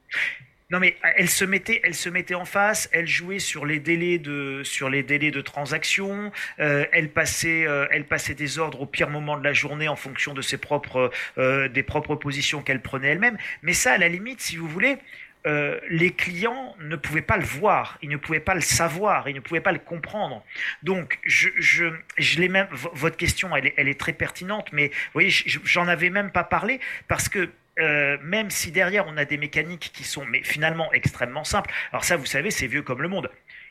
Non 0.70 0.80
mais 0.80 0.96
elle 1.16 1.30
se 1.30 1.46
mettait, 1.46 1.80
elle 1.82 1.94
se 1.94 2.10
mettait 2.10 2.34
en 2.34 2.44
face, 2.44 2.90
elle 2.92 3.06
jouait 3.06 3.38
sur 3.38 3.64
les 3.64 3.80
délais 3.80 4.18
de, 4.18 4.62
sur 4.64 4.90
les 4.90 5.02
délais 5.02 5.30
de 5.30 5.40
transaction, 5.40 6.30
euh, 6.60 6.84
elle 6.92 7.08
passait, 7.08 7.66
euh, 7.66 7.86
elle 7.90 8.04
passait 8.04 8.34
des 8.34 8.58
ordres 8.58 8.82
au 8.82 8.86
pire 8.86 9.08
moment 9.08 9.38
de 9.38 9.44
la 9.44 9.54
journée 9.54 9.88
en 9.88 9.96
fonction 9.96 10.34
de 10.34 10.42
ses 10.42 10.58
propres, 10.58 11.10
euh, 11.38 11.68
des 11.68 11.82
propres 11.82 12.16
positions 12.16 12.60
qu'elle 12.60 12.82
prenait 12.82 13.08
elle-même. 13.08 13.38
Mais 13.62 13.72
ça, 13.72 13.92
à 13.92 13.98
la 13.98 14.08
limite, 14.08 14.42
si 14.42 14.58
vous 14.58 14.68
voulez, 14.68 14.98
les 15.88 16.12
clients 16.12 16.74
ne 16.80 16.96
pouvaient 16.96 17.22
pas 17.22 17.36
le 17.36 17.44
voir, 17.44 17.98
ils 18.02 18.08
ne 18.08 18.16
pouvaient 18.16 18.40
pas 18.40 18.54
le 18.54 18.60
savoir, 18.60 19.28
ils 19.28 19.34
ne 19.34 19.40
pouvaient 19.40 19.60
pas 19.60 19.72
le 19.72 19.78
comprendre. 19.78 20.44
Donc, 20.82 21.18
je, 21.24 21.48
je, 21.58 21.86
je 22.16 22.40
l'ai 22.40 22.48
même. 22.48 22.68
Votre 22.70 23.16
question, 23.16 23.54
elle 23.56 23.68
est, 23.68 23.74
elle 23.76 23.88
est 23.88 23.98
très 23.98 24.12
pertinente, 24.12 24.68
mais 24.72 24.88
vous 24.88 25.12
voyez, 25.14 25.30
j'en 25.30 25.88
avais 25.88 26.10
même 26.10 26.30
pas 26.30 26.44
parlé 26.44 26.80
parce 27.06 27.28
que 27.28 27.50
euh, 27.78 28.18
même 28.22 28.50
si 28.50 28.72
derrière 28.72 29.06
on 29.06 29.16
a 29.16 29.24
des 29.24 29.36
mécaniques 29.36 29.90
qui 29.94 30.02
sont 30.02 30.24
mais 30.24 30.42
finalement 30.42 30.92
extrêmement 30.92 31.44
simples. 31.44 31.70
Alors 31.92 32.04
ça, 32.04 32.16
vous 32.16 32.26
savez, 32.26 32.50
c'est 32.50 32.66
vieux 32.66 32.82
comme 32.82 33.02
le 33.02 33.08
monde. 33.08 33.30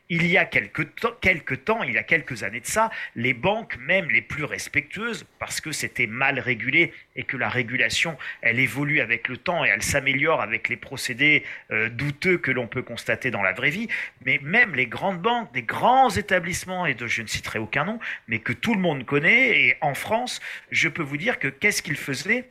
Il 0.09 0.25
y 0.25 0.37
a 0.37 0.45
quelques, 0.45 0.95
temps, 0.95 1.83
il 1.83 1.91
y 1.91 1.97
a 1.97 2.03
quelques 2.03 2.43
années 2.43 2.61
de 2.61 2.65
ça, 2.65 2.91
les 3.15 3.33
banques, 3.33 3.77
même 3.77 4.09
les 4.09 4.21
plus 4.21 4.45
respectueuses, 4.45 5.25
parce 5.37 5.59
que 5.59 5.73
c'était 5.73 6.07
mal 6.07 6.39
régulé 6.39 6.93
et 7.17 7.23
que 7.23 7.35
la 7.35 7.49
régulation, 7.49 8.17
elle 8.41 8.59
évolue 8.59 9.01
avec 9.01 9.27
le 9.27 9.35
temps 9.35 9.65
et 9.65 9.67
elle 9.67 9.83
s'améliore 9.83 10.41
avec 10.41 10.69
les 10.69 10.77
procédés 10.77 11.43
euh, 11.71 11.89
douteux 11.89 12.37
que 12.37 12.51
l'on 12.51 12.67
peut 12.67 12.83
constater 12.83 13.31
dans 13.31 13.41
la 13.41 13.51
vraie 13.51 13.69
vie, 13.69 13.89
mais 14.25 14.39
même 14.41 14.75
les 14.75 14.87
grandes 14.87 15.21
banques, 15.21 15.53
des 15.53 15.63
grands 15.63 16.09
établissements, 16.09 16.85
et 16.85 16.93
de, 16.93 17.05
je 17.05 17.21
ne 17.21 17.27
citerai 17.27 17.59
aucun 17.59 17.83
nom, 17.83 17.99
mais 18.29 18.39
que 18.39 18.53
tout 18.53 18.75
le 18.75 18.79
monde 18.79 19.05
connaît, 19.05 19.59
et 19.59 19.77
en 19.81 19.93
France, 19.93 20.39
je 20.71 20.87
peux 20.87 21.03
vous 21.03 21.17
dire 21.17 21.37
que 21.37 21.49
qu'est-ce 21.49 21.81
qu'ils 21.81 21.97
faisaient? 21.97 22.45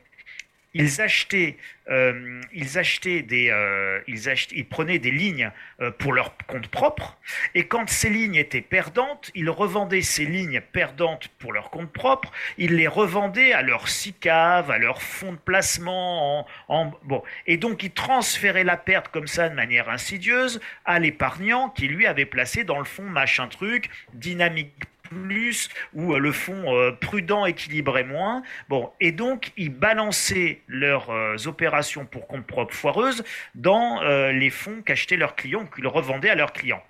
Ils 0.77 1.01
achetaient, 1.01 1.57
euh, 1.89 2.41
ils 2.53 2.77
achetaient 2.77 3.21
des, 3.21 3.49
euh, 3.49 3.99
ils, 4.07 4.29
achetaient, 4.29 4.55
ils 4.55 4.67
prenaient 4.67 4.99
des 4.99 5.11
lignes 5.11 5.51
euh, 5.81 5.91
pour 5.91 6.13
leur 6.13 6.37
compte 6.47 6.67
propre, 6.67 7.17
et 7.55 7.67
quand 7.67 7.89
ces 7.89 8.09
lignes 8.09 8.35
étaient 8.35 8.61
perdantes, 8.61 9.31
ils 9.35 9.49
revendaient 9.49 10.01
ces 10.01 10.25
lignes 10.25 10.61
perdantes 10.61 11.29
pour 11.39 11.53
leur 11.53 11.69
compte 11.69 11.91
propre, 11.91 12.31
ils 12.57 12.75
les 12.75 12.87
revendaient 12.87 13.53
à 13.53 13.61
leur 13.61 13.87
SICAV, 13.87 14.69
à 14.71 14.77
leur 14.77 15.01
fonds 15.01 15.33
de 15.33 15.37
placement, 15.37 16.47
en, 16.67 16.91
bon, 17.03 17.23
et 17.47 17.57
donc 17.57 17.83
ils 17.83 17.91
transféraient 17.91 18.63
la 18.63 18.77
perte 18.77 19.09
comme 19.09 19.27
ça 19.27 19.49
de 19.49 19.55
manière 19.55 19.89
insidieuse 19.89 20.61
à 20.85 20.99
l'épargnant 20.99 21.69
qui 21.69 21.87
lui 21.87 22.05
avait 22.05 22.25
placé 22.25 22.63
dans 22.63 22.79
le 22.79 22.85
fonds 22.85 23.03
machin 23.03 23.47
truc, 23.47 23.89
dynamique 24.13 24.73
plus 25.09 25.69
ou 25.93 26.15
le 26.15 26.31
fonds 26.31 26.95
prudent 26.99 27.45
équilibrait 27.45 28.03
moins. 28.03 28.43
Bon, 28.69 28.91
et 28.99 29.11
donc 29.11 29.51
ils 29.57 29.69
balançaient 29.69 30.61
leurs 30.67 31.09
opérations 31.47 32.05
pour 32.05 32.27
compte 32.27 32.45
propre 32.45 32.73
foireuses 32.73 33.23
dans 33.55 34.01
les 34.31 34.49
fonds 34.49 34.81
qu'achetaient 34.81 35.17
leurs 35.17 35.35
clients, 35.35 35.65
qu'ils 35.65 35.87
revendaient 35.87 36.29
à 36.29 36.35
leurs 36.35 36.53
clients. 36.53 36.83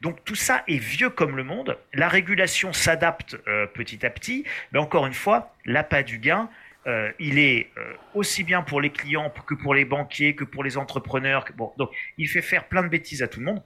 Donc 0.00 0.24
tout 0.24 0.34
ça 0.34 0.64
est 0.68 0.78
vieux 0.78 1.10
comme 1.10 1.36
le 1.36 1.44
monde. 1.44 1.78
La 1.92 2.08
régulation 2.08 2.72
s'adapte 2.72 3.36
petit 3.74 4.04
à 4.04 4.10
petit, 4.10 4.44
mais 4.72 4.78
encore 4.78 5.06
une 5.06 5.14
fois, 5.14 5.54
l'appât 5.64 6.02
du 6.02 6.18
gain, 6.18 6.48
euh, 6.86 7.12
il 7.20 7.38
est 7.38 7.70
euh, 7.78 7.94
aussi 8.14 8.42
bien 8.42 8.62
pour 8.62 8.80
les 8.80 8.90
clients 8.90 9.32
que 9.46 9.54
pour 9.54 9.74
les 9.74 9.84
banquiers, 9.84 10.34
que 10.34 10.44
pour 10.44 10.64
les 10.64 10.76
entrepreneurs. 10.76 11.44
Bon, 11.56 11.72
donc 11.78 11.90
il 12.18 12.28
fait 12.28 12.42
faire 12.42 12.64
plein 12.64 12.82
de 12.82 12.88
bêtises 12.88 13.22
à 13.22 13.28
tout 13.28 13.38
le 13.40 13.46
monde. 13.46 13.62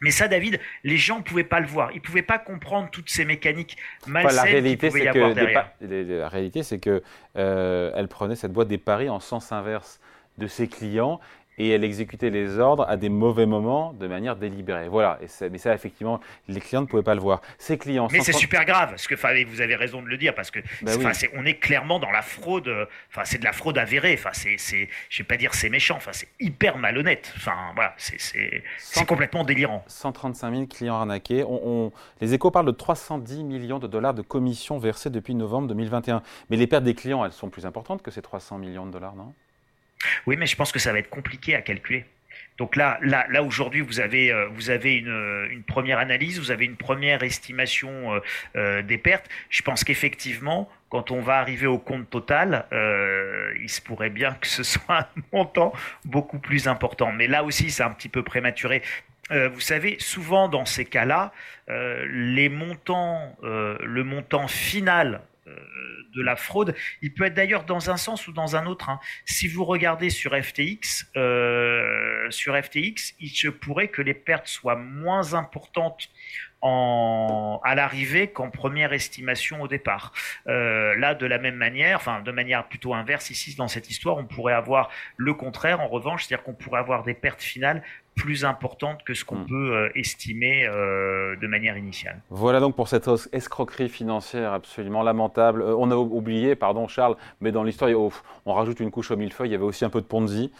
Mais 0.00 0.10
ça, 0.10 0.28
David, 0.28 0.58
les 0.82 0.96
gens 0.96 1.18
ne 1.18 1.22
pouvaient 1.22 1.44
pas 1.44 1.60
le 1.60 1.66
voir. 1.66 1.90
Ils 1.92 1.96
ne 1.96 2.00
pouvaient 2.00 2.22
pas 2.22 2.38
comprendre 2.38 2.88
toutes 2.90 3.10
ces 3.10 3.24
mécaniques 3.24 3.76
malsaines 4.06 4.36
la 4.36 4.42
réalité, 4.42 5.08
avoir 5.08 5.34
derrière. 5.34 5.70
La 5.80 6.28
réalité, 6.28 6.62
c'est 6.62 6.78
qu'elle 6.78 7.02
euh, 7.36 8.06
prenait 8.06 8.36
cette 8.36 8.52
boîte 8.52 8.68
des 8.68 8.78
paris 8.78 9.10
en 9.10 9.20
sens 9.20 9.52
inverse 9.52 10.00
de 10.38 10.46
ses 10.46 10.68
clients 10.68 11.20
et 11.60 11.68
elle 11.68 11.84
exécutait 11.84 12.30
les 12.30 12.58
ordres 12.58 12.86
à 12.88 12.96
des 12.96 13.10
mauvais 13.10 13.44
moments 13.44 13.92
de 13.92 14.06
manière 14.06 14.34
délibérée. 14.34 14.88
Voilà. 14.88 15.18
Et 15.20 15.50
mais 15.50 15.58
ça, 15.58 15.74
effectivement, 15.74 16.18
les 16.48 16.58
clients 16.58 16.80
ne 16.80 16.86
pouvaient 16.86 17.02
pas 17.02 17.14
le 17.14 17.20
voir. 17.20 17.42
Ces 17.58 17.76
clients. 17.76 18.08
Mais 18.10 18.20
c'est 18.20 18.32
super 18.32 18.64
grave. 18.64 18.90
Parce 18.90 19.06
que 19.06 19.44
vous 19.44 19.60
avez 19.60 19.76
raison 19.76 20.00
de 20.00 20.06
le 20.06 20.16
dire 20.16 20.34
parce 20.34 20.50
que 20.50 20.60
bah 20.80 20.92
on 21.34 21.44
est 21.44 21.54
clairement 21.54 21.98
dans 21.98 22.10
la 22.10 22.22
fraude. 22.22 22.70
Enfin, 23.10 23.22
c'est 23.24 23.38
de 23.38 23.44
la 23.44 23.52
fraude 23.52 23.76
avérée. 23.76 24.14
Enfin, 24.18 24.30
c'est, 24.32 24.88
je 25.10 25.18
vais 25.18 25.26
pas 25.26 25.36
dire 25.36 25.52
c'est 25.52 25.68
méchant. 25.68 25.96
Enfin, 25.96 26.12
c'est 26.14 26.28
hyper 26.40 26.78
malhonnête. 26.78 27.30
Enfin, 27.36 27.54
voilà, 27.74 27.94
c'est, 27.98 28.62
complètement 29.06 29.44
délirant. 29.44 29.84
135 29.86 30.54
000 30.54 30.66
clients 30.66 30.94
arnaqués. 30.94 31.44
On, 31.44 31.92
les 32.22 32.32
échos 32.32 32.50
parlent 32.50 32.66
de 32.66 32.70
310 32.70 33.44
millions 33.44 33.78
de 33.78 33.86
dollars 33.86 34.14
de 34.14 34.22
commissions 34.22 34.78
versées 34.78 35.10
depuis 35.10 35.34
novembre 35.34 35.68
2021. 35.68 36.22
Mais 36.48 36.56
les 36.56 36.66
pertes 36.66 36.84
des 36.84 36.94
clients, 36.94 37.22
elles 37.24 37.32
sont 37.32 37.50
plus 37.50 37.66
importantes 37.66 38.00
que 38.00 38.10
ces 38.10 38.22
300 38.22 38.56
millions 38.56 38.86
de 38.86 38.92
dollars, 38.92 39.14
non? 39.14 39.34
Oui, 40.26 40.36
mais 40.36 40.46
je 40.46 40.56
pense 40.56 40.72
que 40.72 40.78
ça 40.78 40.92
va 40.92 40.98
être 40.98 41.10
compliqué 41.10 41.54
à 41.54 41.62
calculer. 41.62 42.04
Donc 42.60 42.76
là, 42.76 42.98
là, 43.00 43.24
là 43.30 43.42
aujourd'hui, 43.42 43.80
vous 43.80 44.00
avez, 44.00 44.30
euh, 44.30 44.46
vous 44.52 44.68
avez 44.68 44.96
une, 44.96 45.48
une, 45.50 45.62
première 45.62 45.98
analyse, 45.98 46.38
vous 46.38 46.50
avez 46.50 46.66
une 46.66 46.76
première 46.76 47.22
estimation 47.22 48.14
euh, 48.14 48.20
euh, 48.54 48.82
des 48.82 48.98
pertes. 48.98 49.30
Je 49.48 49.62
pense 49.62 49.82
qu'effectivement, 49.82 50.68
quand 50.90 51.10
on 51.10 51.22
va 51.22 51.38
arriver 51.38 51.66
au 51.66 51.78
compte 51.78 52.10
total, 52.10 52.66
il 53.62 53.68
se 53.70 53.80
pourrait 53.80 54.10
bien 54.10 54.34
que 54.34 54.46
ce 54.46 54.62
soit 54.74 54.98
un 54.98 55.06
montant 55.32 55.72
beaucoup 56.04 56.38
plus 56.38 56.68
important. 56.68 57.12
Mais 57.12 57.28
là 57.28 57.44
aussi, 57.44 57.70
c'est 57.70 57.82
un 57.82 57.92
petit 57.92 58.10
peu 58.10 58.22
prématuré. 58.22 58.82
vous 59.30 59.60
savez, 59.60 59.96
souvent 59.98 60.48
dans 60.48 60.66
ces 60.66 60.84
cas-là, 60.84 61.32
les 61.68 62.48
montants, 62.50 63.36
le 63.42 64.02
montant 64.02 64.48
final 64.48 65.22
de 66.14 66.22
la 66.22 66.36
fraude. 66.36 66.74
Il 67.02 67.14
peut 67.14 67.24
être 67.24 67.34
d'ailleurs 67.34 67.64
dans 67.64 67.90
un 67.90 67.96
sens 67.96 68.26
ou 68.28 68.32
dans 68.32 68.56
un 68.56 68.66
autre. 68.66 68.90
Hein. 68.90 69.00
Si 69.24 69.48
vous 69.48 69.64
regardez 69.64 70.10
sur 70.10 70.32
FTX, 70.32 71.06
euh, 71.16 72.30
sur 72.30 72.56
FTX, 72.56 73.14
il 73.20 73.30
se 73.30 73.48
pourrait 73.48 73.88
que 73.88 74.02
les 74.02 74.14
pertes 74.14 74.48
soient 74.48 74.76
moins 74.76 75.34
importantes 75.34 76.08
à 76.62 77.74
l'arrivée 77.74 78.28
qu'en 78.28 78.50
première 78.50 78.92
estimation 78.92 79.62
au 79.62 79.68
départ. 79.68 80.12
Euh, 80.46 80.94
là, 80.96 81.14
de 81.14 81.24
la 81.24 81.38
même 81.38 81.54
manière, 81.54 81.96
enfin 81.96 82.20
de 82.20 82.30
manière 82.32 82.68
plutôt 82.68 82.92
inverse 82.92 83.30
ici 83.30 83.54
dans 83.56 83.68
cette 83.68 83.88
histoire, 83.88 84.18
on 84.18 84.26
pourrait 84.26 84.52
avoir 84.52 84.90
le 85.16 85.32
contraire 85.32 85.80
en 85.80 85.88
revanche, 85.88 86.26
c'est-à-dire 86.26 86.44
qu'on 86.44 86.54
pourrait 86.54 86.80
avoir 86.80 87.02
des 87.02 87.14
pertes 87.14 87.42
finales 87.42 87.82
plus 88.20 88.44
importante 88.44 89.02
que 89.02 89.14
ce 89.14 89.24
qu'on 89.24 89.38
hmm. 89.38 89.46
peut 89.46 89.72
euh, 89.74 89.88
estimer 89.94 90.66
euh, 90.66 91.36
de 91.36 91.46
manière 91.46 91.76
initiale. 91.78 92.20
Voilà 92.28 92.60
donc 92.60 92.76
pour 92.76 92.86
cette 92.86 93.08
escroquerie 93.32 93.88
financière 93.88 94.52
absolument 94.52 95.02
lamentable. 95.02 95.62
Euh, 95.62 95.74
on 95.76 95.90
a 95.90 95.96
oublié, 95.96 96.54
pardon 96.54 96.86
Charles, 96.86 97.16
mais 97.40 97.50
dans 97.50 97.62
l'histoire, 97.62 97.90
on 98.44 98.52
rajoute 98.52 98.80
une 98.80 98.90
couche 98.90 99.10
au 99.10 99.16
millefeuille, 99.16 99.48
il 99.48 99.52
y 99.52 99.54
avait 99.54 99.64
aussi 99.64 99.84
un 99.84 99.90
peu 99.90 100.02
de 100.02 100.06
Ponzi, 100.06 100.52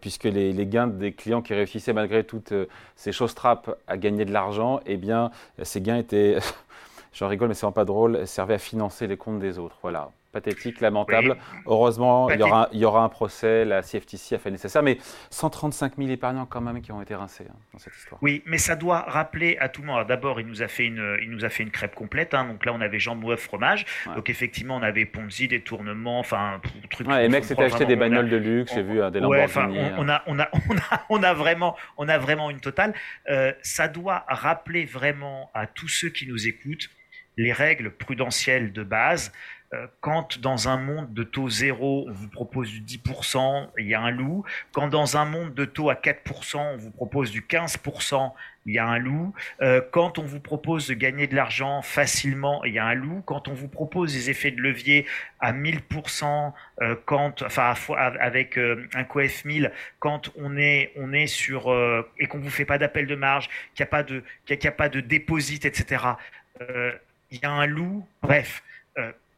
puisque 0.00 0.24
les, 0.24 0.66
gains 0.66 0.86
des 0.86 1.12
clients 1.12 1.42
qui 1.42 1.52
réussissaient 1.52 1.92
malgré 1.92 2.24
toutes 2.24 2.54
ces 2.96 3.12
choses 3.12 3.34
trappes 3.34 3.76
à 3.86 3.96
gagner 3.96 4.24
de 4.24 4.32
l'argent, 4.32 4.80
eh 4.86 4.96
bien, 4.96 5.30
ces 5.62 5.80
gains 5.80 5.98
étaient, 5.98 6.38
j'en 7.12 7.28
rigole, 7.28 7.48
mais 7.48 7.54
c'est 7.54 7.62
vraiment 7.62 7.72
pas 7.72 7.84
drôle, 7.84 8.26
servaient 8.26 8.54
à 8.54 8.58
financer 8.58 9.06
les 9.06 9.16
comptes 9.16 9.40
des 9.40 9.58
autres. 9.58 9.76
Voilà 9.82 10.10
pathétique, 10.32 10.80
lamentable. 10.80 11.36
Heureusement, 11.66 12.30
il, 12.30 12.40
y 12.40 12.42
aura, 12.42 12.68
il 12.72 12.78
y 12.78 12.84
aura 12.84 13.02
un 13.02 13.08
procès, 13.08 13.64
la 13.64 13.82
CFTC 13.82 14.34
a 14.34 14.38
fait 14.38 14.50
nécessaire, 14.50 14.82
mais 14.82 14.98
135 15.30 15.96
000 15.98 16.08
épargnants 16.10 16.46
quand 16.46 16.60
même 16.60 16.80
qui 16.80 16.92
ont 16.92 17.02
été 17.02 17.14
rincés 17.14 17.46
hein, 17.48 17.56
dans 17.72 17.78
cette 17.78 17.96
histoire. 17.96 18.22
Oui, 18.22 18.42
mais 18.46 18.58
ça 18.58 18.76
doit 18.76 19.00
rappeler 19.00 19.56
à 19.58 19.68
tout 19.68 19.82
le 19.82 19.88
monde. 19.88 20.06
D'abord, 20.06 20.40
il 20.40 20.46
nous 20.46 20.62
a 20.62 20.68
fait 20.68 20.84
une, 20.84 21.18
il 21.22 21.30
nous 21.30 21.44
a 21.44 21.48
fait 21.48 21.62
une 21.62 21.70
crêpe 21.70 21.94
complète. 21.94 22.34
Hein. 22.34 22.46
donc 22.46 22.64
là, 22.64 22.72
on 22.72 22.80
avait 22.80 22.98
Jean 22.98 23.16
Moueuf 23.16 23.40
fromage. 23.40 23.86
Donc 24.14 24.30
effectivement, 24.30 24.76
on 24.76 24.82
avait 24.82 25.04
Ponzi, 25.04 25.48
détournements, 25.48 26.20
enfin 26.20 26.60
trucs. 26.90 27.08
Ouais, 27.08 27.22
les 27.22 27.28
mecs 27.28 27.44
s'étaient 27.44 27.64
acheté 27.64 27.86
des 27.86 27.96
bagnoles 27.96 28.28
de 28.28 28.36
luxe, 28.36 28.72
j'ai 28.74 28.82
vu 28.82 29.00
des 29.10 29.20
Lamborghini. 29.20 29.78
Ouais, 29.78 29.92
on, 29.96 30.04
on, 30.04 30.08
a, 30.08 30.22
on, 30.26 30.38
a, 30.38 30.50
on, 30.68 30.76
a, 30.76 31.04
on 31.08 31.22
a 31.22 31.34
vraiment, 31.34 31.76
on 31.96 32.08
a 32.08 32.18
vraiment 32.18 32.50
une 32.50 32.60
totale. 32.60 32.94
Euh, 33.28 33.52
ça 33.62 33.88
doit 33.88 34.24
rappeler 34.28 34.84
vraiment 34.84 35.50
à 35.54 35.66
tous 35.66 35.88
ceux 35.88 36.10
qui 36.10 36.26
nous 36.26 36.46
écoutent 36.46 36.88
les 37.36 37.52
règles 37.52 37.90
prudentielles 37.90 38.72
de 38.72 38.82
base. 38.82 39.32
Euh, 39.72 39.86
quand 40.00 40.40
dans 40.40 40.68
un 40.68 40.76
monde 40.76 41.14
de 41.14 41.22
taux 41.22 41.48
zéro, 41.48 42.04
on 42.08 42.12
vous 42.12 42.28
propose 42.28 42.70
du 42.70 42.80
10%, 42.80 43.68
il 43.78 43.86
y 43.86 43.94
a 43.94 44.00
un 44.00 44.10
loup. 44.10 44.44
Quand 44.72 44.88
dans 44.88 45.16
un 45.16 45.24
monde 45.24 45.54
de 45.54 45.64
taux 45.64 45.90
à 45.90 45.94
4%, 45.94 46.56
on 46.56 46.76
vous 46.76 46.90
propose 46.90 47.30
du 47.30 47.42
15%, 47.42 48.32
il 48.66 48.74
y 48.74 48.78
a 48.80 48.86
un 48.86 48.98
loup. 48.98 49.32
Euh, 49.62 49.80
quand 49.92 50.18
on 50.18 50.24
vous 50.24 50.40
propose 50.40 50.88
de 50.88 50.94
gagner 50.94 51.28
de 51.28 51.36
l'argent 51.36 51.82
facilement, 51.82 52.64
il 52.64 52.74
y 52.74 52.80
a 52.80 52.84
un 52.84 52.94
loup. 52.94 53.22
Quand 53.24 53.46
on 53.46 53.54
vous 53.54 53.68
propose 53.68 54.12
des 54.12 54.28
effets 54.28 54.50
de 54.50 54.60
levier 54.60 55.06
à 55.38 55.52
1000%, 55.52 56.52
euh, 56.82 56.96
quand, 57.04 57.42
enfin, 57.42 57.74
avec 58.18 58.58
un 58.58 59.04
coef 59.04 59.44
1000, 59.44 59.70
quand 60.00 60.32
on 60.36 60.56
est, 60.56 60.92
on 60.96 61.12
est 61.12 61.28
sur 61.28 61.72
et 62.18 62.26
qu'on 62.26 62.40
vous 62.40 62.50
fait 62.50 62.64
pas 62.64 62.78
d'appel 62.78 63.06
de 63.06 63.14
marge, 63.14 63.48
qu'il 63.74 63.84
n'y 63.84 63.88
a 63.88 63.90
pas 63.90 64.02
de, 64.02 64.24
qu'il 64.46 64.58
n'y 64.58 64.66
a, 64.66 64.72
pas 64.72 64.88
de 64.88 64.98
etc. 64.98 66.04
il 67.30 67.38
y 67.40 67.46
a 67.46 67.50
un 67.50 67.66
loup. 67.66 68.04
Bref 68.20 68.64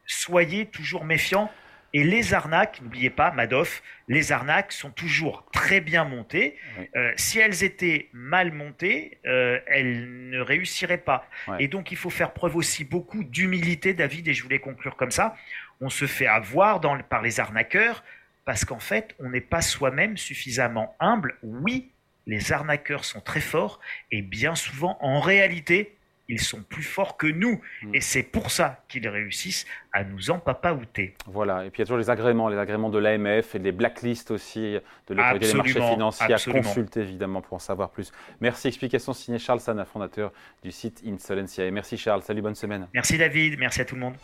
soyez 0.05 0.65
toujours 0.65 1.05
méfiants. 1.05 1.51
Et 1.95 2.03
les 2.03 2.33
arnaques, 2.33 2.81
n'oubliez 2.81 3.11
pas, 3.11 3.29
Madoff, 3.29 3.83
les 4.07 4.31
arnaques 4.31 4.71
sont 4.71 4.89
toujours 4.89 5.45
très 5.53 5.79
bien 5.79 6.05
montées. 6.05 6.57
Euh, 6.95 7.13
si 7.17 7.37
elles 7.37 7.63
étaient 7.63 8.09
mal 8.13 8.51
montées, 8.51 9.19
euh, 9.27 9.59
elles 9.67 10.29
ne 10.29 10.39
réussiraient 10.39 10.97
pas. 10.97 11.27
Et 11.59 11.67
donc, 11.67 11.91
il 11.91 11.97
faut 11.97 12.09
faire 12.09 12.33
preuve 12.33 12.55
aussi 12.55 12.83
beaucoup 12.83 13.23
d'humilité, 13.23 13.93
David, 13.93 14.27
et 14.27 14.33
je 14.33 14.41
voulais 14.41 14.57
conclure 14.57 14.95
comme 14.95 15.11
ça. 15.11 15.35
On 15.81 15.89
se 15.89 16.07
fait 16.07 16.25
avoir 16.25 16.79
dans, 16.79 16.97
par 16.97 17.21
les 17.21 17.39
arnaqueurs 17.39 18.03
parce 18.43 18.65
qu'en 18.65 18.79
fait, 18.79 19.15
on 19.19 19.29
n'est 19.29 19.41
pas 19.41 19.61
soi-même 19.61 20.17
suffisamment 20.17 20.95
humble. 20.99 21.37
Oui, 21.43 21.91
les 22.25 22.51
arnaqueurs 22.51 23.05
sont 23.05 23.21
très 23.21 23.41
forts 23.41 23.79
et 24.11 24.21
bien 24.21 24.55
souvent, 24.55 24.97
en 25.01 25.19
réalité, 25.19 25.95
ils 26.29 26.41
sont 26.41 26.63
plus 26.63 26.83
forts 26.83 27.17
que 27.17 27.27
nous. 27.27 27.61
Hmm. 27.81 27.95
Et 27.95 28.01
c'est 28.01 28.23
pour 28.23 28.51
ça 28.51 28.83
qu'ils 28.87 29.07
réussissent 29.07 29.65
à 29.91 30.03
nous 30.03 30.31
empapaouter. 30.31 31.15
Voilà, 31.27 31.65
et 31.65 31.69
puis 31.69 31.79
il 31.79 31.81
y 31.81 31.83
a 31.83 31.85
toujours 31.85 31.97
les 31.97 32.09
agréments, 32.09 32.49
les 32.49 32.57
agréments 32.57 32.89
de 32.89 32.97
l'AMF 32.97 33.55
et 33.55 33.59
les 33.59 33.71
blacklists 33.71 34.31
aussi 34.31 34.77
de 35.07 35.13
l'autorité 35.13 35.47
des 35.47 35.53
marchés 35.53 35.81
financiers 35.81 36.33
à 36.33 36.51
consulter 36.51 37.01
évidemment 37.01 37.41
pour 37.41 37.55
en 37.55 37.59
savoir 37.59 37.89
plus. 37.89 38.11
Merci, 38.41 38.67
explication 38.67 39.13
signée 39.13 39.39
Charles 39.39 39.59
Sana, 39.59 39.85
fondateur 39.85 40.31
du 40.63 40.71
site 40.71 41.01
Insolencia. 41.05 41.65
Et 41.65 41.71
merci 41.71 41.97
Charles, 41.97 42.23
salut, 42.23 42.41
bonne 42.41 42.55
semaine. 42.55 42.87
Merci 42.93 43.17
David, 43.17 43.59
merci 43.59 43.81
à 43.81 43.85
tout 43.85 43.95
le 43.95 44.01
monde. 44.01 44.15